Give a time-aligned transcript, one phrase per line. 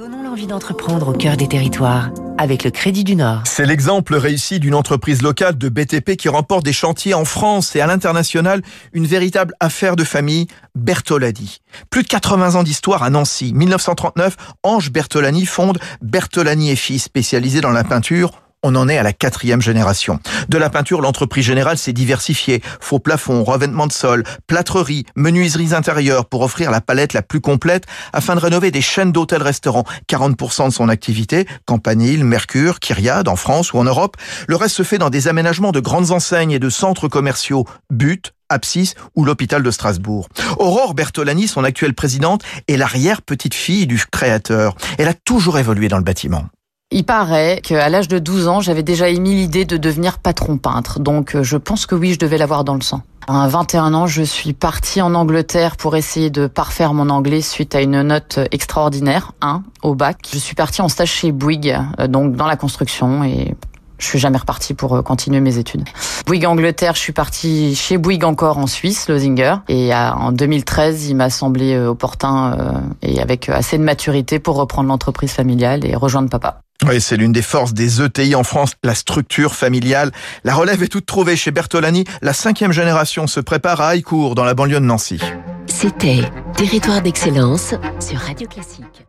[0.00, 3.42] Donnons l'envie d'entreprendre au cœur des territoires avec le Crédit du Nord.
[3.44, 7.82] C'est l'exemple réussi d'une entreprise locale de BTP qui remporte des chantiers en France et
[7.82, 8.62] à l'international,
[8.94, 11.58] une véritable affaire de famille, Bertolani.
[11.90, 13.52] Plus de 80 ans d'histoire à Nancy.
[13.52, 18.32] 1939, Ange Bertolani fonde Bertolani et Fils, spécialisé dans la peinture
[18.62, 20.20] on en est à la quatrième génération.
[20.48, 22.62] De la peinture, l'entreprise générale s'est diversifiée.
[22.80, 27.84] Faux plafonds, revêtements de sol, plâtreries, menuiseries intérieures pour offrir la palette la plus complète
[28.12, 29.84] afin de rénover des chaînes d'hôtels-restaurants.
[30.08, 34.16] 40% de son activité, Campanile, Mercure, Kyriade en France ou en Europe.
[34.46, 37.66] Le reste se fait dans des aménagements de grandes enseignes et de centres commerciaux.
[37.90, 40.28] But, Apsis ou l'hôpital de Strasbourg.
[40.58, 44.76] Aurore Bertolani, son actuelle présidente, est l'arrière-petite-fille du créateur.
[44.98, 46.46] Elle a toujours évolué dans le bâtiment.
[46.92, 50.98] Il paraît qu'à l'âge de 12 ans, j'avais déjà émis l'idée de devenir patron peintre.
[50.98, 53.02] Donc euh, je pense que oui, je devais l'avoir dans le sang.
[53.28, 57.76] À 21 ans, je suis partie en Angleterre pour essayer de parfaire mon anglais suite
[57.76, 60.18] à une note extraordinaire, 1 au bac.
[60.32, 63.54] Je suis partie en stage chez Bouygues, euh, donc dans la construction et
[63.98, 65.84] je suis jamais repartie pour euh, continuer mes études.
[66.26, 69.58] Bouygues Angleterre, je suis partie chez Bouygues encore en Suisse, Losinger.
[69.68, 75.30] Et en 2013, il m'a semblé opportun et avec assez de maturité pour reprendre l'entreprise
[75.30, 76.62] familiale et rejoindre papa.
[76.86, 80.12] Oui, c'est l'une des forces des ETI en France, la structure familiale.
[80.44, 82.04] La relève est toute trouvée chez Bertolani.
[82.22, 85.20] La cinquième génération se prépare à Haïcourt, dans la banlieue de Nancy.
[85.66, 86.22] C'était
[86.56, 89.06] Territoire d'excellence sur Radio Classique.